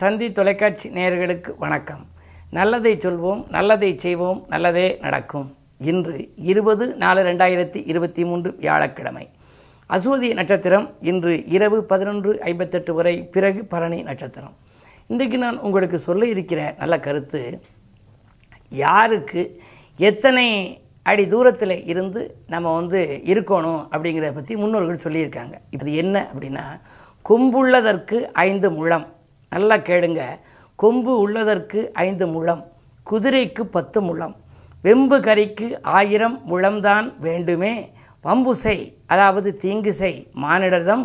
தந்தி 0.00 0.26
தொலைக்காட்சி 0.32 0.88
நேயர்களுக்கு 0.96 1.52
வணக்கம். 1.62 2.02
நல்லதை 2.56 2.92
சொல்வோம் 3.04 3.40
நல்லதை 3.54 3.88
செய்வோம் 3.98 4.44
நல்லதே 4.52 4.84
நடக்கும். 5.00 5.48
இன்று 5.90 6.34
இருபது 6.50 6.84
நாலு 7.02 7.22
ரெண்டாயிரத்தி 7.28 7.80
இருபத்தி 7.92 8.24
மூன்று 8.24 8.50
வியாழக்கிழமை. 8.60 9.24
அசுவதி 9.90 10.30
நட்சத்திரம் 10.40 10.86
இன்று 11.10 11.32
இரவு 11.56 11.84
பதினொன்று 11.84 12.40
ஐம்பத்தெட்டு 12.50 12.94
வரை 12.94 13.14
பிறகு 13.24 13.64
பரணி 13.64 14.02
நட்சத்திரம். 14.02 14.54
இன்றைக்கு 15.06 15.38
நான் 15.38 15.60
உங்களுக்கு 15.60 15.98
சொல்ல 15.98 16.28
இருக்கிற 16.34 16.74
நல்ல 16.78 16.98
கருத்து 16.98 17.42
யாருக்கு 18.84 19.60
எத்தனை 19.98 20.48
அடி 21.02 21.26
தூரத்தில் 21.26 21.84
இருந்து 21.84 22.22
நம்ம 22.46 22.76
வந்து 22.76 23.20
இருக்கணும் 23.34 23.82
அப்படிங்கிறத 23.92 24.34
பற்றி 24.40 24.56
முன்னோர்கள் 24.56 25.04
சொல்லியிருக்காங்க. 25.08 25.54
இது 25.70 25.94
என்ன 25.94 26.26
அப்படின்னா 26.32 26.66
கொம்புள்ளதற்கு 27.30 28.18
ஐந்து 28.48 28.70
முழம். 28.80 29.08
நல்லா 29.52 29.76
கேளுங்க. 29.88 30.22
கொம்பு 30.78 31.12
உள்ளதற்கு 31.22 31.80
ஐந்து 32.06 32.26
முழம் 32.34 32.62
குதிரைக்கு 33.06 33.62
பத்து 33.76 33.98
முழம் 34.08 34.34
வெம்பு 34.84 35.16
கரிக்கு 35.26 35.66
ஆயிரம் 35.98 36.36
முழம்தான் 36.50 37.06
வேண்டுமே. 37.26 37.72
பம்புசை 38.24 38.76
அதாவது 39.12 39.48
தீங்கு 39.62 39.92
செய் 40.00 40.18
மானிடர்தம் 40.44 41.04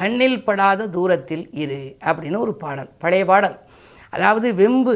கண்ணில் 0.00 0.44
படாத 0.46 0.88
தூரத்தில் 0.96 1.44
இரு 1.62 1.80
அப்படின்னு 2.08 2.38
ஒரு 2.46 2.54
பாடல் 2.64 2.90
பழைய 3.02 3.24
பாடல். 3.30 3.56
அதாவது 4.12 4.48
வெம்பு 4.60 4.92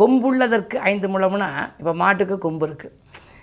கொம்புள்ளதற்கு 0.00 0.76
ஐந்து 0.90 1.06
முழம்னா 1.14 1.48
இப்போ 1.80 1.92
மாட்டுக்கு 2.02 2.36
கொம்பு 2.46 2.66
இருக்குது 2.68 2.94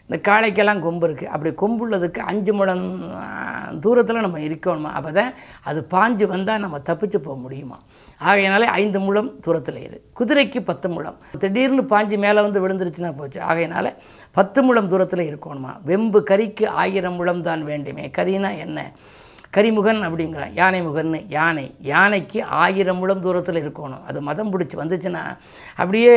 இந்த 0.10 0.18
காளைக்கெல்லாம் 0.27 0.84
கொம்பு 0.85 1.05
இருக்குது 1.08 1.32
அப்படி 1.34 1.52
கொம்புள்ளதுக்கு 1.62 2.21
அஞ்சு 2.32 2.54
முழம் 2.60 2.85
தூரத்தில் 3.84 4.26
நம்ம 4.26 4.40
இருக்கணுமா 4.48 4.91
அப்போ 4.99 5.12
தான் 5.20 5.32
அது 5.70 5.79
பாஞ்சு 5.94 6.26
வந்தால் 6.34 6.63
நம்ம 6.66 6.79
தப்பிச்சு 6.90 7.20
போக 7.27 7.38
முடியுமா? 7.44 7.77
ஆகையினாலே 8.30 8.66
ஐந்து 8.66 9.00
முழம் 9.00 9.40
தூரத்தில் 9.40 9.80
இரு. 9.86 9.98
குதிரைக்கு 10.20 10.60
பத்து 10.60 10.90
முழம். 10.90 11.18
திடீர்னு 11.40 11.82
பாஞ்சு 11.82 12.18
மேலே 12.18 12.41
வந்து 12.41 12.68
விழுந்துருச்சுன்னா 12.68 13.18
போச்சு. 13.18 13.40
ஆகையினால 13.41 13.96
பத்து 14.32 14.63
முழம் 14.63 14.88
தூரத்தில் 14.88 15.24
இருக்கணுமா? 15.32 15.72
வெம்பு 15.86 16.20
கறிக்கு 16.30 16.66
ஆயிரம் 16.68 17.13
முழம் 17.13 17.41
தான் 17.41 17.63
வேண்டுமே. 17.63 18.12
கறினா 18.18 18.58
என்ன? 18.58 18.91
கரிமுகன் 19.55 20.02
அப்படிங்கிறான். 20.08 20.52
யானை 20.54 20.82
முகன்னு? 20.88 21.26
யானை. 21.28 21.76
யானைக்கு 21.80 22.44
ஆயிரம் 22.44 22.98
முழம் 22.98 23.22
தூரத்தில் 23.22 23.60
இருக்கணும். 23.63 24.04
அது 24.08 24.22
மதம் 24.22 24.52
பிடிச்சி 24.52 24.76
வந்துச்சுன்னா 24.76 25.24
அப்படியே 25.76 26.13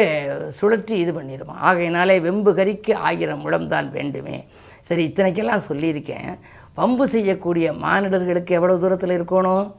சுழற்றி 0.61 0.91
இது 0.91 1.12
பண்ணிடுமா? 1.12 1.56
ஆகையினாலே 1.70 2.20
வெம்பு 2.20 2.52
கறிக்கு 2.61 2.94
ஆயிரம் 2.94 3.41
முழம் 3.41 3.68
தான் 3.68 3.91
வேண்டுமே. 3.91 4.46
சரி 4.80 5.12
இத்தனைக்கெல்லாம் 5.12 5.66
சொல்லியிருக்கேன். 5.68 6.30
பம்பு 6.77 7.02
செய்யக்கூடிய 7.02 7.72
மானிடர்களுக்கு 7.72 8.50
எவ்வளோ 8.50 8.77
தூரத்தில் 8.77 9.22
இருக்கணும்? 9.22 9.72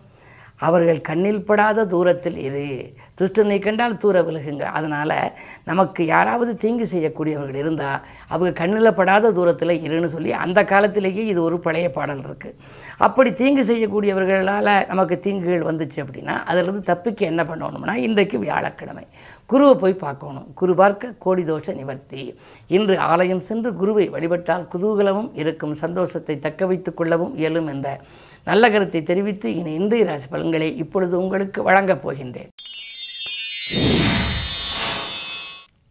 அவர்கள் 0.59 1.01
கண்ணில் 1.01 1.43
படாத 1.43 1.85
தூரத்தில் 1.85 2.37
இரு. 2.37 2.93
துஷ்டனை 3.19 3.59
கண்டால் 3.59 3.97
தூர 3.97 4.21
விலகுங்க 4.21 4.61
அதனால் 4.61 5.33
நமக்கு 5.63 6.05
யாராவது 6.05 6.57
தீங்கு 6.57 6.87
செய்யக்கூடியவர்கள் 6.87 7.55
இருந்தால் 7.55 8.01
அவங்க 8.27 8.51
கண்ணில் 8.51 8.93
படாத 8.93 9.31
தூரத்தில் 9.31 9.81
இருன்னு 9.87 10.05
சொல்லி 10.05 10.31
அந்த 10.31 10.63
காலத்திலேயே 10.63 11.25
இது 11.25 11.41
ஒரு 11.41 11.59
பழைய 11.59 11.89
பாடல் 11.89 12.23
இருக்குது 12.27 12.55
அப்படி 12.97 13.33
தீங்கு 13.33 13.65
செய்யக்கூடியவர்களால் 13.65 14.87
நமக்கு 14.87 15.19
தீங்குகள் 15.19 15.67
வந்துச்சு 15.71 15.99
அப்படின்னா 16.05 16.43
அதிலிருந்து 16.43 16.83
தப்பிக்க 16.83 17.25
என்ன 17.25 17.43
பண்ணணும்னா 17.43 17.95
இன்றைக்கு 17.95 18.39
வியாழக்கிழமை. 18.39 19.05
குருவை 19.45 19.73
போய் 19.81 19.93
பார்க்கணும். 19.93 20.53
குரு 20.53 20.75
பார்க்க 20.75 21.13
கோடி 21.23 21.43
தோஷ 21.43 21.73
நிவர்த்தி. 21.75 22.21
இன்று 22.67 22.99
ஆலயம் 22.99 23.39
சென்று 23.39 23.73
குருவை 23.73 24.09
வழிபட்டால் 24.09 24.67
குதூகலமும் 24.73 25.29
இருக்கும் 25.33 25.73
சந்தோஷத்தை 25.73 26.39
தக்க 26.39 26.65
வைத்துக் 26.65 26.97
கொள்ளவும் 26.97 27.35
இயலும் 27.37 27.67
என்ற 27.67 27.99
நல்ல 28.43 28.69
கருத்தை 28.69 29.03
தெரிவித்து 29.03 29.55
இனி 29.55 29.73
இன்றைய 29.73 30.05
ராசி 30.05 30.27
பலன்களை 30.27 30.77
இப்பொழுது 30.77 31.15
உங்களுக்கு 31.21 31.63
வழங்கப் 31.63 32.03
போகின்றேன். 32.05 32.51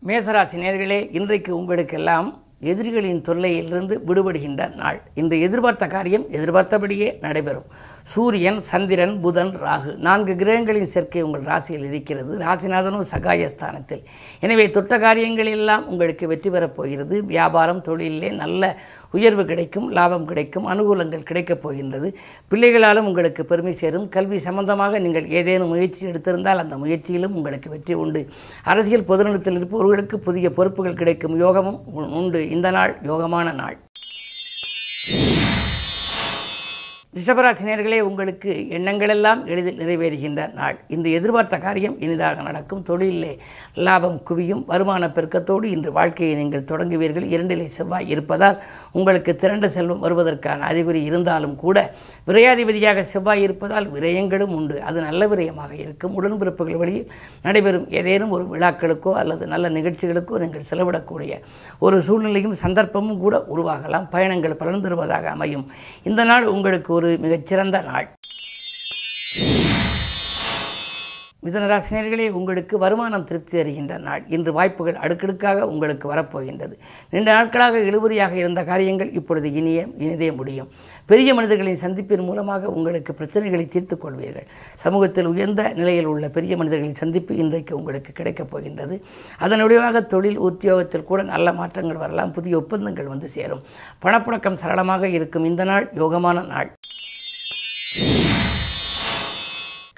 மேசராசி 0.06 0.56
நேர்களே 0.64 1.00
இன்றைக்கு 1.18 1.56
உங்களுக்கெல்லாம் 1.56 2.43
எதிரிகளின் 2.60 3.22
தொல்லையிலிருந்து 3.28 3.94
விடுபடுகின்ற 4.06 4.74
நாள். 4.74 5.00
இந்த 5.14 5.36
எதிர்பார்த்த 5.36 5.86
காரியம் 5.86 6.30
எதிர்பார்த்தபடியே 6.30 7.18
நடைபெறும். 7.20 7.64
சூரியன் 8.02 8.60
சந்திரன் 8.60 9.20
புதன் 9.20 9.56
ராகு 9.56 9.96
நான்கு 9.96 10.34
கிரகங்களின் 10.34 10.86
சேர்க்கை 10.86 11.22
உங்கள் 11.22 11.42
ராசியில் 11.42 11.84
இருக்கிறது. 11.84 12.38
ராசிநாதனும் 12.38 13.04
சகாயஸ்தானத்தில். 13.10 14.02
எனவே 14.40 14.70
தொட்ட 14.70 14.98
காரியங்கள் 14.98 15.46
எல்லாம் 15.46 15.88
உங்களுக்கு 15.88 16.26
வெற்றி 16.26 16.50
பெறப் 16.50 16.74
போகிறது. 16.74 17.24
வியாபாரம் 17.24 17.80
தொழிலே 17.80 18.30
நல்ல 18.30 18.76
உயர்வு 19.14 19.44
கிடைக்கும் 19.50 19.86
லாபம் 19.98 20.26
கிடைக்கும் 20.30 20.66
அனுகூலங்கள் 20.72 21.28
கிடைக்கப் 21.30 21.62
போகின்றது. 21.64 22.08
பிள்ளைகளாலும் 22.50 23.08
உங்களுக்கு 23.10 23.44
பெருமை 23.52 23.74
சேரும். 23.82 24.06
கல்வி 24.16 24.38
சம்பந்தமாக 24.48 24.98
நீங்கள் 25.06 25.28
ஏதேனும் 25.40 25.72
முயற்சி 25.74 26.02
எடுத்திருந்தால் 26.06 26.62
அந்த 26.64 26.76
முயற்சியிலும் 26.82 27.36
உங்களுக்கு 27.40 27.70
வெற்றி 27.74 27.96
உண்டு. 28.04 28.22
அரசியல் 28.72 29.08
பொதுநலத்தில் 29.10 29.58
இருப்பவர்களுக்கு 29.60 30.18
புதிய 30.28 30.50
பொறுப்புகள் 30.58 31.00
கிடைக்கும். 31.02 31.36
யோகமும் 31.46 31.80
உண்டு. 32.20 32.42
இந்த 32.56 32.70
நாள் 32.78 32.94
யோகமான 33.10 33.54
நாள். 33.62 33.76
ரிஷபராசினியர்களே 37.16 37.98
உங்களுக்கு 38.06 38.52
எண்ணங்களெல்லாம் 38.76 39.40
எளிதில் 39.50 39.76
நிறைவேறுகின்ற 39.80 40.52
நாள். 40.54 40.76
இந்த 40.94 41.06
எதிர்பார்த்த 41.16 41.56
காரியம் 41.64 41.94
இனிதாக 42.04 42.42
நடக்கும். 42.46 42.80
தொழிலிலே 42.88 43.30
லாபம் 43.86 44.16
குவியும். 44.28 44.62
வருமான 44.70 45.08
பெருக்கத்தோடு 45.16 45.66
இன்று 45.74 45.90
வாழ்க்கையை 45.98 46.32
நீங்கள் 46.40 46.64
தொடங்குவீர்கள். 46.70 47.26
இரண்டிலே 47.34 47.66
செவ்வாய் 47.76 48.08
இருப்பதால் 48.14 48.56
உங்களுக்கு 48.92 49.34
திரண்ட 49.42 49.68
செல்வம் 49.68 50.02
வருவதற்கான 50.06 50.66
அறிகுறி 50.70 51.02
இருந்தாலும் 51.10 51.54
கூட 51.62 51.76
விரையாதிபதியாக 52.30 53.04
செவ்வாய் 53.12 53.44
இருப்பதால் 53.46 53.86
விரயங்களும் 53.94 54.56
உண்டு. 54.58 54.82
அது 54.82 54.98
நல்ல 55.06 55.28
விரயமாக 55.34 55.72
இருக்கும். 55.84 56.16
உடன்பிறப்புகள் 56.20 56.80
வழியில் 56.82 57.06
நடைபெறும் 57.46 57.86
ஏதேனும் 58.00 58.34
ஒரு 58.38 58.46
விழாக்களுக்கோ 58.54 59.14
அல்லது 59.22 59.46
நல்ல 59.54 59.72
நிகழ்ச்சிகளுக்கோ 59.78 60.42
நீங்கள் 60.44 60.68
செலவிடக்கூடிய 60.72 61.32
ஒரு 61.78 61.96
சூழ்நிலையும் 62.08 62.58
சந்தர்ப்பமும் 62.64 63.22
கூட 63.24 63.44
உருவாகலாம். 63.56 64.10
பயணங்கள் 64.16 64.60
பலன் 64.64 64.84
தருவதாக 64.88 65.30
அமையும். 65.36 65.66
இந்த 66.10 66.24
நாள் 66.32 66.50
உங்களுக்கு 66.56 66.90
ஒரு 66.94 67.02
ஒரு 67.04 67.16
மிகச்சிறந்த 67.18 67.80
நாள். 67.80 68.06
மிதனராசினியர்களே 71.44 72.30
உங்களுக்கு 72.30 72.78
வருமானம் 72.78 73.24
திருப்தி 73.24 73.58
தருகின்ற 73.58 73.98
நாள். 73.98 74.22
இன்று 74.26 74.52
வாய்ப்புகள் 74.52 74.94
அடுக்கடுக்காக 74.94 75.66
உங்களுக்கு 75.68 76.14
வரப்போகின்றது. 76.14 76.74
நீண்ட 77.10 77.32
நாட்களாக 77.32 77.78
இழுபறியாக 77.78 78.32
இருந்த 78.32 78.64
காரியங்கள் 78.64 79.10
இப்பொழுது 79.10 79.52
இனிய 79.52 79.86
இனிதே 79.98 80.32
முடியும். 80.32 80.68
பெரிய 81.06 81.34
மனிதர்களின் 81.34 81.82
சந்திப்பின் 81.82 82.24
மூலமாக 82.24 82.68
உங்களுக்கு 82.68 83.12
பிரச்சனைகளை 83.12 83.68
தீர்த்துக் 83.68 84.06
கொள்வீர்கள். 84.06 84.46
சமூகத்தில் 84.74 85.26
உயர்ந்த 85.26 85.72
நிலையில் 85.74 86.04
உள்ள 86.04 86.28
பெரிய 86.28 86.56
மனிதர்களின் 86.56 87.00
சந்திப்பு 87.02 87.36
இன்றைக்கு 87.36 87.76
உங்களுக்கு 87.76 88.12
கிடைக்கப் 88.12 88.50
போகின்றது. 88.50 89.04
அதன் 89.38 89.62
விளைவாக 89.62 90.02
தொழில் 90.02 90.38
உத்தியோகத்தில் 90.38 91.04
கூட 91.04 91.22
நல்ல 91.22 91.52
மாற்றங்கள் 91.52 91.96
வரலாம். 91.96 92.32
புதிய 92.32 92.56
ஒப்பந்தங்கள் 92.56 93.06
வந்து 93.06 93.28
சேரும். 93.28 93.62
பணப்புழக்கம் 94.02 94.60
சரளமாக 94.64 95.08
இருக்கும். 95.08 95.44
இந்த 95.44 95.64
நாள் 95.64 95.90
யோகமான 95.94 96.46
நாள். 96.46 96.72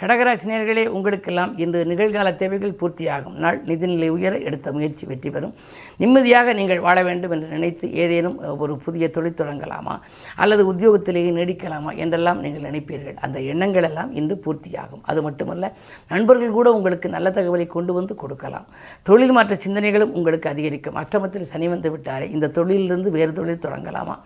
கடகராசினியர்களே 0.00 0.82
உங்களுக்கெல்லாம் 0.94 1.52
இன்று 1.62 1.78
நிகழ்கால 1.90 2.28
தேவைகள் 2.40 2.74
பூர்த்தியாகும். 2.80 3.36
நாள் 3.42 3.58
நிதிநிலை 3.68 4.08
உயர 4.16 4.32
எடுத்த 4.48 4.72
முயற்சி 4.76 5.04
வெற்றி 5.10 5.30
பெறும். 5.34 5.54
நிம்மதியாக 6.02 6.52
நீங்கள் 6.58 6.82
வாழ 6.86 6.96
வேண்டும் 7.06 7.32
என்று 7.36 7.48
நினைத்து 7.54 7.86
ஏதேனும் 8.02 8.36
ஒரு 8.62 8.74
புதிய 8.84 9.08
தொழில் 9.10 9.38
தொடங்கலாமா? 9.38 9.94
அல்லது 10.36 10.62
உத்தியோகத்திலேயே 10.72 11.30
நீடிக்கலாமா? 11.38 11.92
என்றெல்லாம் 12.04 12.42
நீங்கள் 12.46 12.66
நினைப்பீர்கள். 12.68 13.16
அந்த 13.26 13.40
எண்ணங்கள் 13.52 13.86
எல்லாம் 13.90 14.10
இன்று 14.20 14.36
பூர்த்தியாகும். 14.46 15.02
அது 15.12 15.22
மட்டுமல்ல 15.28 15.72
நண்பர்கள் 16.12 16.56
கூட 16.58 16.68
உங்களுக்கு 16.78 17.10
நல்ல 17.16 17.30
தகவலை 17.38 17.66
கொண்டு 17.76 17.94
வந்து 17.98 18.16
கொடுக்கலாம். 18.24 18.66
தொழில் 19.10 19.34
மாற்ற 19.38 19.58
சிந்தனைகளும் 19.64 20.14
உங்களுக்கு 20.20 20.50
அதிகரிக்கும். 20.52 21.00
அஷ்டமத்தில் 21.04 21.48
சனி 21.52 21.68
வந்து 21.74 21.90
விட்டாரே 21.96 22.28
இந்த 22.36 22.52
தொழிலிருந்து 22.58 23.10
வேறு 23.16 23.34
தொழில் 23.40 23.64
தொடங்கலாமா? 23.66 24.18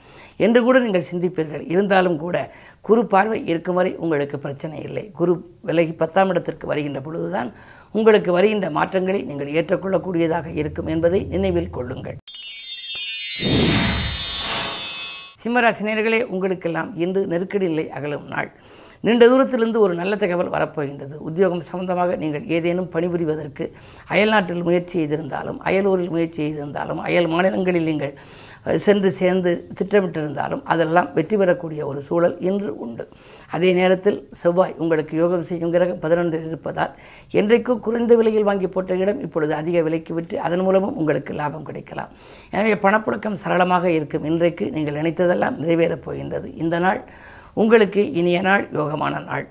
என்று 0.46 0.60
கூட 0.66 0.76
நீங்கள் 0.88 1.08
சிந்திப்பீர்கள். 1.12 1.64
இருந்தாலும் 1.72 2.18
கூட 2.26 2.36
குரு 2.88 3.02
பார்வை 3.14 3.40
இருக்கும் 3.46 3.80
வரை 3.80 3.94
உங்களுக்கு 4.04 4.36
பிரச்சனை 4.38 4.76
இல்லை. 4.82 5.06
குரு 5.18 5.32
விலகி 5.68 5.94
பத்தாம் 6.02 6.30
இடத்திற்கு 6.32 6.66
வருகின்ற 6.70 7.00
பொழுதுதான் 7.06 7.50
உங்களுக்கு 7.98 8.30
வருகின்ற 8.36 8.66
மாற்றங்களை 8.78 9.20
நீங்கள் 9.30 9.54
ஏற்றுக்கொள்ளக்கூடியதாக 9.58 10.48
இருக்கும் 10.60 10.90
என்பதை 10.94 11.20
நினைவில் 11.34 11.74
கொள்ளுங்கள். 11.76 12.18
சிம்மராசினியர்களே 15.42 16.20
உங்களுக்கெல்லாம் 16.34 16.90
இன்று 17.04 17.20
நெருக்கடி 17.32 17.66
இல்லை 17.70 17.84
அகலும் 17.98 18.26
நாள். 18.32 18.50
நீண்ட 19.06 19.24
தூரத்திலிருந்து 19.30 19.78
ஒரு 19.84 19.94
நல்ல 20.00 20.14
தகவல் 20.22 20.52
வரப்போகின்றது. 20.54 21.14
உத்தியோகம் 21.28 21.62
சம்பந்தமாக 21.68 22.16
நீங்கள் 22.22 22.44
ஏதேனும் 22.56 22.90
பணிபுரிவதற்கு 22.94 23.64
அயல்நாட்டில் 24.14 24.66
முயற்சி 24.66 24.94
செய்திருந்தாலும் 24.98 25.58
அயலூரில் 25.68 26.12
முயற்சி 26.14 26.40
செய்திருந்தாலும் 26.42 27.00
அயல் 27.08 27.30
மாநிலங்களில் 27.34 27.88
நீங்கள் 27.90 28.14
சென்று 28.84 29.10
சேர்ந்து 29.18 29.50
திட்டமிட்டிருந்தாலும் 29.78 30.62
அதெல்லாம் 30.72 31.08
வெற்றி 31.16 31.36
பெறக்கூடிய 31.40 31.80
ஒரு 31.90 32.00
சூழல் 32.08 32.34
இன்று 32.48 32.70
உண்டு. 32.84 33.04
அதே 33.56 33.70
நேரத்தில் 33.78 34.18
செவ்வாய் 34.40 34.74
உங்களுக்கு 34.82 35.14
யோகம் 35.20 35.46
செய்யும் 35.50 35.72
கிரகம் 35.74 36.02
பதினொன்று 36.04 36.38
இருப்பதால் 36.48 36.92
என்றைக்கோ 37.40 37.74
குறைந்த 37.86 38.14
விலையில் 38.20 38.48
வாங்கி 38.50 38.70
போட்ட 38.74 38.94
இடம் 39.02 39.22
இப்பொழுது 39.26 39.54
அதிக 39.60 39.82
விலைக்கு 39.86 40.14
விற்று 40.18 40.38
அதன் 40.48 40.64
மூலமும் 40.66 40.96
உங்களுக்கு 41.02 41.34
லாபம் 41.40 41.66
கிடைக்கலாம். 41.68 42.12
எனவே 42.54 42.74
பணப்புழக்கம் 42.84 43.40
சரளமாக 43.44 43.90
இருக்கும் 43.98 44.28
இன்றைக்கு 44.32 44.66
நீங்கள் 44.76 44.98
நினைத்ததெல்லாம் 45.00 45.58
நிறைவேறப் 45.62 46.04
போகின்றது. 46.06 46.50
இந்த 46.64 46.78
நாள் 46.86 47.02
உங்களுக்கு 47.62 48.02
இனிய 48.20 48.40
நாள் 48.48 48.66
யோகமான 48.78 49.24
நாள். 49.30 49.46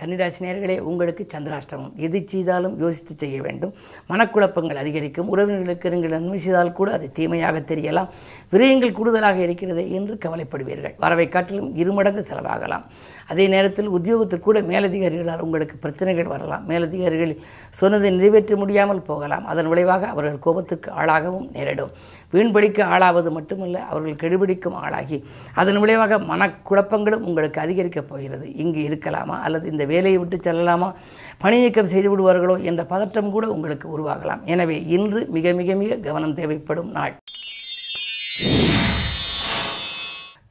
கன்னிராசி 0.00 0.40
நேர்களே 0.40 0.78
உங்களுக்கு 0.78 1.26
சந்திராஷ்டமம். 1.34 1.94
எது 1.96 2.26
செய்தாலும் 2.26 2.78
யோசித்து 2.78 3.14
செய்ய 3.18 3.42
வேண்டும். 3.42 3.74
மனக்குழப்பங்கள் 4.08 4.80
அதிகரிக்கும். 4.82 5.36
உறவினர்களுக்கு 5.36 5.90
நீங்கள் 5.90 6.10
நன்மை 6.10 6.38
செய்தால் 6.38 6.72
கூட 6.72 6.92
அது 6.92 7.12
தீமையாக 7.12 7.60
தெரியலாம். 7.60 8.08
விரயங்கள் 8.52 8.92
கூடுதலாக 8.92 9.38
இருக்கிறது 9.38 9.92
என்று 9.92 10.18
கவலைப்படுவீர்கள். 10.24 10.94
வரவை 10.98 11.28
காட்டிலும் 11.28 11.74
இருமடங்கு 11.74 12.26
செலவாகலாம். 12.30 12.84
அதே 13.28 13.46
நேரத்தில் 13.46 13.86
உத்தியோகத்தில் 13.86 14.40
கூட 14.40 14.60
மேலதிகாரிகளால் 14.60 15.40
உங்களுக்கு 15.40 15.76
பிரச்சனைகள் 15.76 16.24
வரலாம். 16.24 16.66
மேலதிகாரிகள் 16.66 17.36
சொன்னதை 17.70 18.10
நிறைவேற்ற 18.10 18.56
முடியாமல் 18.56 19.02
போகலாம். 19.02 19.46
அதன் 19.46 19.68
விளைவாக 19.68 20.06
அவர்கள் 20.06 20.44
கோபத்திற்கு 20.46 20.88
ஆளாகவும் 21.00 21.50
நேரிடும். 21.52 21.90
வீண்படிக்கு 22.30 22.82
ஆளாவது 22.84 23.30
மட்டுமல்ல 23.30 23.82
அவர்கள் 23.82 24.20
கெடுபிடிக்கும் 24.22 24.72
ஆளாகி 24.72 25.24
அதன் 25.54 25.80
விளைவாக 25.80 26.18
மனக்குழப்பங்களும் 26.18 27.24
உங்களுக்கு 27.28 27.60
அதிகரிக்கப் 27.60 28.08
போகிறது. 28.08 28.54
இங்கு 28.54 28.80
இருக்கலாமா? 28.88 29.36
அல்லது 29.46 29.70
இந்த 29.70 29.84
வேலையை 29.84 30.18
விட்டு 30.18 30.36
செல்லலாமா? 30.36 30.94
பணி 31.38 31.60
நீக்கம் 31.60 31.86
செய்து 31.86 32.10
விடுவார்களோ? 32.10 32.62
என்ற 32.62 32.84
பதற்றம் 32.84 33.30
கூட 33.30 33.48
உங்களுக்கு 33.48 33.88
உருவாகலாம். 33.98 34.42
எனவே 34.44 34.84
இன்று 34.86 35.26
மிக 35.30 35.52
மிக 35.52 35.74
மிக 35.74 35.96
கவனம் 35.96 36.34
தேவைப்படும் 36.34 36.90
நாள். 36.90 37.14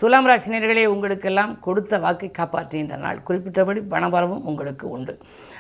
துலாம் 0.06 0.28
ராசினியர்களே 0.30 0.82
உங்களுக்கெல்லாம் 0.94 1.54
கொடுத்த 1.66 1.98
வாக்கை 2.04 2.28
காப்பாற்றுகின்ற 2.38 2.96
நாள். 3.04 3.20
குறிப்பிட்டபடி 3.28 3.80
பணபரமும் 3.94 4.44
உங்களுக்கு 4.50 4.86
உண்டு. 4.96 5.14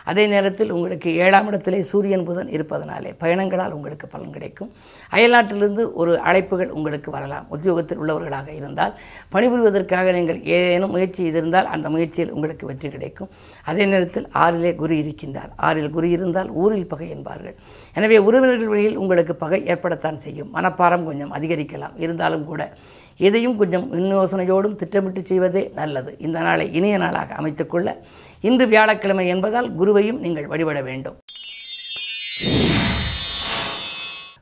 அதே 0.09 0.23
நேரத்தில் 0.33 0.73
உங்களுக்கு 0.75 1.09
ஏழாம் 1.25 1.47
இடத்திலே 1.49 1.79
சூரியன் 1.91 2.25
புதன் 2.27 2.49
இருப்பதனாலே 2.55 3.11
பயணங்களால் 3.21 3.73
உங்களுக்கு 3.77 4.07
பலன் 4.11 4.33
கிடைக்கும். 4.35 4.69
அயல்நாட்டிலிருந்து 5.15 5.83
ஒரு 6.01 6.11
அழைப்புகள் 6.29 6.73
உங்களுக்கு 6.77 7.11
வரலாம். 7.15 7.45
உத்தியோகத்தில் 7.55 8.01
உள்ளவர்களாக 8.03 8.49
இருந்தால் 8.59 8.93
பணிபுரிவதற்காக 9.35 10.11
நீங்கள் 10.17 10.41
ஏதேனும் 10.57 10.93
முயற்சி 10.95 11.23
இருந்தால் 11.31 11.71
அந்த 11.75 11.89
முயற்சியில் 11.95 12.33
உங்களுக்கு 12.35 12.67
வெற்றி 12.71 12.91
கிடைக்கும். 12.95 13.31
அதே 13.71 13.87
நேரத்தில் 13.93 14.27
ஆறிலே 14.43 14.73
குரு 14.81 14.97
இருக்கின்றார். 15.03 15.53
ஆறில் 15.69 15.93
குரு 15.95 16.09
இருந்தால் 16.17 16.51
ஊரில் 16.65 16.91
பகை 16.93 17.09
என்பார்கள். 17.15 17.55
எனவே 17.99 18.19
உறவினர்கள் 18.27 18.71
வழியில் 18.73 19.01
உங்களுக்கு 19.05 19.35
பகை 19.45 19.61
ஏற்படத்தான் 19.73 20.21
செய்யும். 20.27 20.51
மனப்பாரம் 20.59 21.07
கொஞ்சம் 21.09 21.33
அதிகரிக்கலாம். 21.39 21.97
இருந்தாலும் 22.05 22.45
கூட 22.51 22.63
இதையும் 23.17 23.57
கொஞ்சம் 23.57 23.87
யோசனையோடும் 23.93 24.75
திட்டமிட்டு 24.75 25.21
செய்வதே 25.25 25.71
நல்லது. 25.75 26.15
இந்த 26.19 26.41
நாளை 26.41 26.73
இனிய 26.73 26.97
நாளாக 26.97 27.35
அமைத்துக்கொள்ள 27.35 27.97
இன்று 28.41 28.67
வியாழக்கிழமை 28.67 29.27
என்பதால் 29.27 29.69
குருவையும் 29.79 30.21
நீங்கள் 30.25 30.47
வழிபட 30.47 30.81
வேண்டும். 30.81 31.17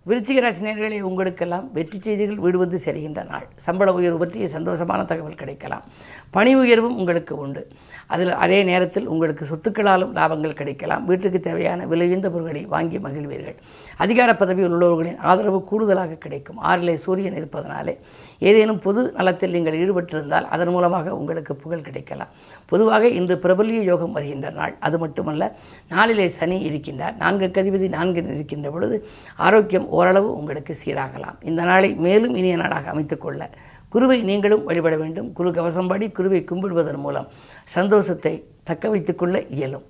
விருச்சிக 0.10 0.40
ராசினியர்களே 0.46 1.02
உங்களுக்கெல்லாம் 1.02 1.72
வெற்றி 1.72 2.00
செய்திகள் 2.00 2.40
விடுவது 2.46 2.82
சரிகின்ற 2.86 3.22
நாள். 3.30 3.46
சம்பள 3.56 3.94
உயர்வு 3.94 4.18
பற்றிய 4.18 4.48
சந்தோஷமான 4.48 5.06
தகவல் 5.06 5.40
கிடைக்கலாம். 5.42 5.86
பணி 6.32 6.56
உயர்வும் 6.56 6.98
உங்களுக்கு 6.98 7.38
உண்டு. 7.38 7.68
அதில் 8.08 8.32
அதே 8.32 8.64
நேரத்தில் 8.64 9.08
உங்களுக்கு 9.08 9.46
சொத்துக்களாலும் 9.52 10.12
லாபங்கள் 10.20 10.60
கிடைக்கலாம். 10.62 11.06
வீட்டுக்கு 11.06 11.40
தேவையான 11.40 11.86
விலையுந்த 11.86 12.30
பொருட்களை 12.30 12.66
வாங்கி 12.66 13.00
மகிழ்வீர்கள். 13.00 13.58
அதிகார 13.98 14.36
பதவியில் 14.36 14.72
உள்ளவர்களின் 14.72 15.18
ஆதரவு 15.18 15.64
கூடுதலாக 15.64 16.16
கிடைக்கும். 16.16 16.60
ஆறிலே 16.64 16.96
சூரியன் 16.96 17.36
இருப்பதனாலே 17.36 17.98
ஏதேனும் 18.40 18.80
பொது 18.80 19.12
நலத்தில் 19.12 19.52
நீங்கள் 19.52 19.78
ஈடுபட்டிருந்தால் 19.84 20.48
அதன் 20.56 20.70
மூலமாக 20.70 21.16
உங்களுக்கு 21.16 21.56
புகழ் 21.56 21.82
கிடைக்கலாம். 21.82 22.32
பொதுவாக 22.66 23.08
இன்று 23.08 23.38
பிரபல்ய 23.38 23.82
யோகம் 23.82 24.12
வருகின்ற 24.12 24.50
நாள். 24.50 24.76
அது 24.80 25.00
மட்டுமல்ல 25.00 25.56
நாளிலே 25.90 26.28
சனி 26.28 26.58
இருக்கின்றார். 26.70 27.16
நான்கு 27.18 27.48
கதிபதி 27.48 27.90
நான்கு 27.90 28.24
இருக்கின்ற 28.24 28.72
பொழுது 28.72 29.06
ஆரோக்கியம் 29.36 29.88
ஓரளவு 29.88 30.36
உங்களுக்கு 30.38 30.78
சீராகலாம். 30.86 31.38
இந்த 31.44 31.64
நாளை 31.64 31.96
மேலும் 31.96 32.36
இனிய 32.36 32.56
நாளாக 32.56 32.92
அமைத்துக்கொள்ள 32.94 33.50
குருவை 33.90 34.22
நீங்களும் 34.22 34.64
வழிபட 34.64 34.96
வேண்டும். 34.96 35.34
குரு 35.34 35.50
கவசம்படி 35.50 36.12
குருவை 36.12 36.46
கும்பிடுவதன் 36.52 37.04
மூலம் 37.06 37.28
சந்தோஷத்தை 37.64 38.44
தக்க 38.64 38.90
வைத்துக்கொள்ள 38.90 39.44
இயலும். 39.50 39.86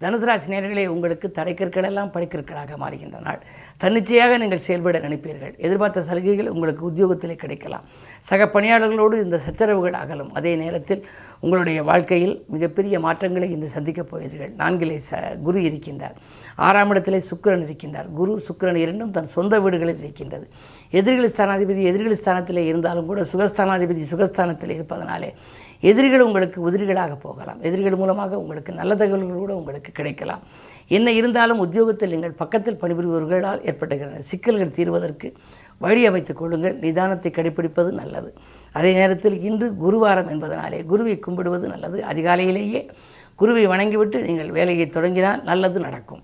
தனுசு 0.00 0.24
ராசி 0.28 0.52
நேர்களே 0.52 0.86
உங்களுக்கு 0.86 1.32
தடைக்கற்களெல்லாம் 1.34 2.10
படிக்கற்களாக 2.12 2.76
மாறுகின்ற 2.76 3.20
நாள். 3.20 3.40
தன்னிச்சையாக 3.76 4.38
நீங்கள் 4.38 4.58
செயல்பட 4.58 4.98
நினைப்பீர்கள். 4.98 5.56
எதிர்பார்த்த 5.56 6.02
சலுகைகள் 6.02 6.48
உங்களுக்கு 6.48 6.90
உத்தியோகத்திலே 6.90 7.34
கிடைக்கலாம். 7.34 7.84
சக 8.20 8.44
பணியாளர்களோடு 8.44 9.22
இந்த 9.22 9.40
சச்சரவுகள் 9.46 9.92
அகலும். 9.92 10.34
அதே 10.34 10.56
நேரத்தில் 10.56 11.06
உங்களுடைய 11.40 11.82
வாழ்க்கையில் 11.82 12.44
மிகப்பெரிய 12.48 13.00
மாற்றங்களை 13.00 13.50
இன்று 13.50 13.68
சந்திக்கப் 13.68 14.10
போகிறீர்கள். 14.10 14.52
நான்கிலே 14.56 15.00
ச 15.10 15.40
குரு 15.42 15.60
இருக்கின்றார். 15.60 16.16
ஆறாம் 16.56 16.90
இடத்திலே 16.90 17.22
சுக்கிரன் 17.30 17.64
இருக்கின்றார். 17.68 18.12
குரு 18.12 18.42
சுக்கரன் 18.48 18.74
இரண்டும் 18.74 19.10
தன் 19.10 19.26
சொந்த 19.26 19.60
வீடுகளில் 19.60 19.98
இருக்கின்றது. 19.98 20.48
எதிரிகள் 20.90 21.30
ஸ்தானாதிபதி 21.30 21.82
எதிரிகள் 21.82 22.20
ஸ்தானத்திலே 22.24 22.64
இருந்தாலும் 22.66 23.06
கூட 23.06 23.22
சுகஸ்தானாதிபதி 23.32 24.04
சுகஸ்தானத்தில் 24.10 24.70
இருப்பதனாலே 24.70 25.34
எதிரிகள் 25.80 26.20
உங்களுக்கு 26.20 26.70
உதிரிகளாக 26.70 27.16
போகலாம். 27.20 27.60
எதிரிகள் 27.60 27.96
மூலமாக 27.96 28.38
உங்களுக்கு 28.38 28.72
நல்ல 28.72 28.94
தகவல்கள் 28.94 29.42
கூட 29.44 29.54
உங்களுக்கு 29.56 29.92
கிடைக்கலாம். 29.92 30.42
என்ன 30.88 31.12
இருந்தாலும் 31.12 31.58
உத்தியோகத்தில் 31.58 32.10
நீங்கள் 32.10 32.32
பக்கத்தில் 32.32 32.80
பணிபுரிபவர்களால் 32.82 33.62
ஏற்பட்டுகிற 33.70 34.18
சிக்கல்கள் 34.18 34.76
தீர்வதற்கு 34.78 35.30
வழி 35.78 36.06
அமைத்துக் 36.06 36.36
கொள்ளுங்கள். 36.36 36.76
நிதானத்தை 36.84 37.30
கடைபிடிப்பது 37.32 37.90
நல்லது. 37.90 38.34
அதே 38.72 38.92
நேரத்தில் 38.94 39.42
இன்று 39.42 39.68
குருவாரம் 39.84 40.30
என்பதனாலே 40.34 40.86
குருவை 40.86 41.18
கும்பிடுவது 41.18 41.68
நல்லது. 41.68 42.04
அதிகாலையிலேயே 42.12 42.90
குருவை 43.36 43.66
வணங்கிவிட்டு 43.66 44.22
நீங்கள் 44.22 44.50
வேலையை 44.50 44.88
தொடங்கினால் 44.88 45.42
நல்லது 45.42 45.80
நடக்கும். 45.80 46.22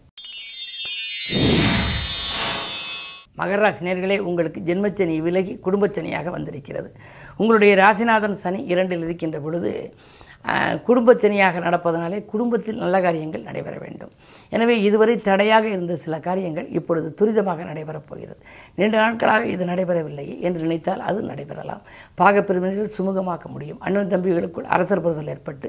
மகர 3.42 3.74
நேர்களே 3.82 4.18
உங்களுக்கு 4.18 4.60
ஜென்மச்சனி 4.66 5.20
விலகி 5.22 5.58
குடும்பச்சனியாக 5.64 6.30
வந்திருக்கிறது. 6.30 6.92
உங்களுடைய 7.36 7.74
ராசிநாதன் 7.76 8.40
சனி 8.44 8.62
இரண்டில் 8.64 9.02
இருக்கின்ற 9.02 9.40
பொழுது 9.40 9.94
ஆஹ், 10.44 10.76
நடப்பதனாலே 11.62 12.24
குடும்பத்தில் 12.24 12.76
நல்ல 12.76 13.00
காரியங்கள் 13.00 13.42
நடைபெற 13.42 13.78
வேண்டும். 13.78 14.12
எனவே 14.52 14.82
இதுவரை 14.82 15.16
தடையாக 15.20 15.68
இருந்த 15.68 15.96
சில 15.96 16.18
காரியங்கள் 16.18 16.66
இப்பொழுது 16.70 17.14
துரிதமாக 17.20 17.64
நடைபெறப் 17.64 18.08
போகிறது. 18.08 18.40
நீண்ட 18.74 18.96
நாட்களாக 18.96 19.46
இது 19.46 19.64
நடைபெறவில்லை 19.64 20.40
என்று 20.40 20.60
நினைத்தால் 20.60 21.00
அது 21.00 21.22
நடைபெறலாம். 21.22 21.82
பாகப்பிரிவினர்கள் 22.18 22.94
சுமூகமாக்க 22.96 23.48
முடியும். 23.48 23.78
அண்ணன் 23.80 24.10
தம்பிகளுக்குள் 24.10 24.68
அரசர் 24.68 25.00
புரசல் 25.00 25.28
ஏற்பட்டு 25.28 25.68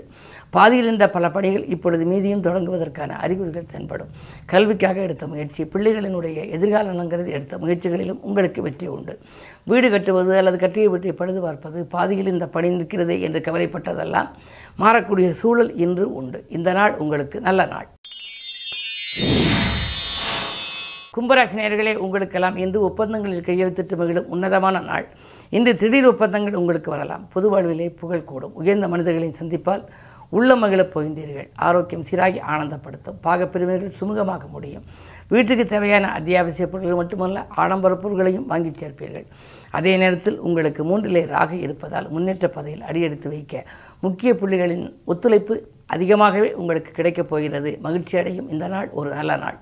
பாதியில் 0.54 0.86
இருந்த 0.86 1.10
பல 1.10 1.30
பணிகள் 1.30 1.66
இப்பொழுது 1.68 2.06
மீதியும் 2.06 2.44
தொடங்குவதற்கான 2.44 3.18
அறிகுறிகள் 3.20 3.72
தென்படும். 3.72 4.12
கல்விக்காக 4.46 5.00
எடுத்த 5.02 5.28
முயற்சி 5.28 5.64
பிள்ளைகளினுடைய 5.66 6.40
எதிர்கால 6.52 6.94
நலங்கிறது 6.94 7.30
எடுத்த 7.30 7.58
முயற்சிகளிலும் 7.58 8.22
உங்களுக்கு 8.22 8.62
வெற்றி 8.62 8.88
உண்டு. 8.88 9.16
வீடு 9.68 9.90
கட்டுவது 9.90 10.38
அல்லது 10.38 10.58
கட்டியை 10.58 10.90
பற்றி 10.90 11.12
பழுது 11.14 11.42
பார்ப்பது 11.42 11.88
பாதியில் 11.92 12.28
இந்த 12.28 12.48
பணி 12.48 12.70
நிற்கிறதே 12.74 13.20
என்று 13.22 13.40
கவலைப்பட்டதெல்லாம் 13.40 14.30
மாறக்கூடிய 14.80 15.30
சூழல் 15.30 15.76
இன்று 15.76 16.14
உண்டு. 16.14 16.46
இந்த 16.50 16.74
நாள் 16.74 16.98
உங்களுக்கு 16.98 17.42
நல்ல 17.42 17.66
நாள். 17.66 17.88
கும்பராசனேயர்களே 21.18 21.96
உங்களுக்கெல்லாம் 21.96 22.58
இன்று 22.58 22.82
ஒப்பந்தங்களில் 22.82 23.42
கையெழுத்திட்டு 23.42 23.98
மகிழும் 23.98 24.28
உன்னதமான 24.28 24.80
நாள். 24.80 25.08
இன்று 25.50 25.76
திடீர் 25.76 26.08
ஒப்பந்தங்கள் 26.08 26.54
உங்களுக்கு 26.54 26.90
வரலாம். 26.92 27.28
பொது 27.34 27.50
வாழ்விலே 27.50 27.90
புகழ் 27.90 28.24
கூடும். 28.24 28.56
உயர்ந்த 28.56 28.88
மனிதர்களை 28.88 29.34
சந்திப்பால் 29.40 29.84
உள்ள 30.38 30.56
மகிழப் 30.56 30.92
போகின்றீர்கள். 30.94 31.50
ஆரோக்கியம் 31.70 32.06
சீராகி 32.10 32.40
ஆனந்தப்படுத்தும். 32.54 33.20
பாகப்பிரிவினர்கள் 33.24 33.98
சுமூகமாக 34.00 34.50
முடியும். 34.50 34.84
வீட்டுக்கு 35.28 35.66
தேவையான 35.66 36.12
அத்தியாவசிய 36.12 36.68
பொருட்கள் 36.68 36.96
மட்டுமல்ல 36.96 37.46
ஆடம்பர 37.50 37.96
பொருட்களையும் 37.96 38.46
வாங்கி 38.46 38.72
சேர்ப்பீர்கள். 38.80 39.28
அதே 39.72 39.94
நேரத்தில் 39.98 40.40
உங்களுக்கு 40.40 40.82
மூன்றிலே 40.86 41.26
ராக 41.26 41.56
இருப்பதால் 41.56 42.10
முன்னேற்ற 42.10 42.48
பதையில் 42.48 42.88
அடியெடுத்து 42.90 43.30
வைக்க 43.30 43.64
முக்கிய 44.02 44.34
புள்ளிகளின் 44.34 44.86
ஒத்துழைப்பு 45.06 45.56
அதிகமாகவே 45.86 46.54
உங்களுக்கு 46.54 46.92
கிடைக்கப் 46.92 47.30
போகிறது. 47.30 47.72
மகிழ்ச்சி 47.82 48.18
அடையும் 48.18 48.50
இந்த 48.50 48.68
நாள் 48.68 48.90
ஒரு 48.90 49.10
நல்ல 49.10 49.36
நாள். 49.36 49.58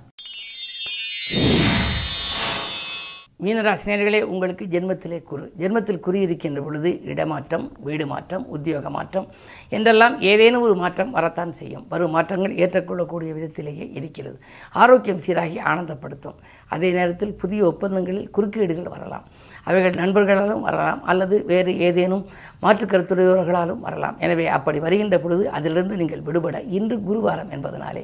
மீனராசினியர்களே 3.41 4.21
உங்களுக்கு 4.21 4.65
ஜென்மத்திலே 4.65 5.23
குரு. 5.23 5.51
ஜென்மத்தில் 5.57 5.99
குறி 5.99 6.19
இருக்கின்ற 6.21 6.61
பொழுது 6.61 7.01
இடமாற்றம் 7.03 7.71
வீடு 7.79 8.07
மாற்றம் 8.07 8.47
உத்தியோக 8.47 8.89
மாற்றம் 8.89 9.27
என்றெல்லாம் 9.69 10.19
ஏதேனும் 10.21 10.61
ஒரு 10.61 10.75
மாற்றம் 10.75 11.11
வரத்தான் 11.11 11.51
செய்யும். 11.51 11.85
வரும் 11.89 12.11
மாற்றங்கள் 12.11 12.55
ஏற்றுக்கொள்ளக்கூடிய 12.55 13.33
விதத்திலேயே 13.33 13.89
இருக்கிறது. 13.91 14.39
ஆரோக்கியம் 14.73 15.23
சீராகி 15.27 15.59
ஆனந்தப்படுத்தும். 15.59 16.37
அதே 16.67 16.91
நேரத்தில் 16.91 17.33
புதிய 17.33 17.65
ஒப்பந்தங்களில் 17.65 18.29
குறுக்கீடுகள் 18.31 18.93
வரலாம். 18.95 19.25
அவைகள் 19.69 19.99
நண்பர்களாலும் 20.01 20.63
வரலாம் 20.67 21.01
அல்லது 21.11 21.35
வேறு 21.51 21.71
ஏதேனும் 21.87 22.23
மாற்று 22.63 22.85
கருத்துடையவர்களாலும் 22.85 23.81
வரலாம். 23.85 24.15
எனவே 24.25 24.45
அப்படி 24.57 24.79
வருகின்ற 24.85 25.17
பொழுது 25.23 25.43
அதிலிருந்து 25.57 25.99
நீங்கள் 26.01 26.25
விடுபட 26.27 26.57
இன்று 26.77 26.97
குருவாரம் 27.09 27.51
என்பதனாலே 27.57 28.03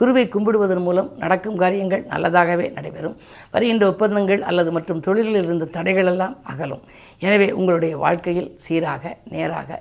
குருவை 0.00 0.24
கும்பிடுவதன் 0.34 0.84
மூலம் 0.86 1.10
நடக்கும் 1.22 1.60
காரியங்கள் 1.62 2.02
நல்லதாகவே 2.12 2.66
நடைபெறும். 2.78 3.16
வருகின்ற 3.54 3.84
ஒப்பந்தங்கள் 3.92 4.42
அல்லது 4.50 4.70
மற்றும் 4.76 5.04
தொழிலில் 5.06 5.46
இருந்த 5.46 5.70
தடைகள் 5.76 6.10
எல்லாம் 6.12 6.34
அகலும். 6.52 6.82
எனவே 7.26 7.48
உங்களுடைய 7.58 7.94
வாழ்க்கையில் 8.04 8.50
சீராக 8.66 9.14
நேராக 9.34 9.80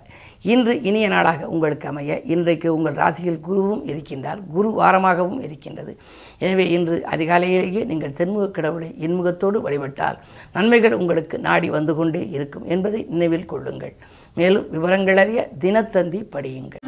இன்று 0.54 0.74
இனிய 0.90 1.06
நாளாக 1.14 1.48
உங்களுக்கு 1.54 1.88
அமைய 1.92 2.16
இன்றைக்கு 2.34 2.68
உங்கள் 2.78 2.98
ராசியில் 3.02 3.40
குருவும் 3.48 3.84
இருக்கின்றார். 3.92 4.42
குரு 4.56 4.70
வாரமாகவும் 4.80 5.40
இருக்கின்றது. 5.46 5.94
எனவே 6.46 6.66
இன்று 6.76 6.96
அதிகாலையிலேயே 7.14 7.84
நீங்கள் 7.92 8.16
தென்முக 8.20 8.48
கடவுளை 8.58 8.90
இன்முகத்தோடு 9.06 9.60
வழிபட்டால் 9.68 10.20
நன்மைகள் 10.58 10.98
உங்களுக்கு 11.02 11.40
நாடி 11.48 11.70
வந்து 11.78 11.96
கொண்டே 11.96 12.24
இருக்கும் 12.38 12.68
என்பதை 12.76 13.02
நினைவில் 13.14 13.50
கொள்ளுங்கள். 13.54 13.96
மேலும் 14.40 14.68
விவரங்களறிய 14.76 15.42
தினத்தந்தி 15.66 16.22
படியுங்கள். 16.36 16.84